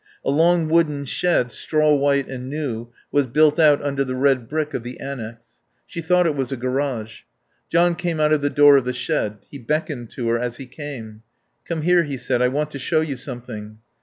A 0.25 0.31
long 0.31 0.67
wooden 0.67 1.05
shed, 1.05 1.51
straw 1.51 1.93
white 1.93 2.27
and 2.27 2.49
new, 2.49 2.89
was 3.11 3.27
built 3.27 3.59
out 3.59 3.83
under 3.83 4.03
the 4.03 4.15
red 4.15 4.47
brick 4.49 4.73
of 4.73 4.81
the 4.81 4.99
annex. 4.99 5.59
She 5.85 6.01
thought 6.01 6.25
it 6.25 6.33
was 6.35 6.51
a 6.51 6.57
garage. 6.57 7.19
John 7.69 7.93
came 7.93 8.19
out 8.19 8.33
of 8.33 8.41
the 8.41 8.49
door 8.49 8.77
of 8.77 8.85
the 8.85 8.93
shed. 8.93 9.37
He 9.51 9.59
beckoned 9.59 10.09
to 10.13 10.27
her 10.29 10.39
as 10.39 10.57
he 10.57 10.65
came. 10.65 11.21
"Come 11.67 11.83
here," 11.83 12.01
he 12.01 12.17
said. 12.17 12.41
"I 12.41 12.47
want 12.47 12.71
to 12.71 12.79
show 12.79 13.01
you 13.01 13.15
something." 13.15 13.77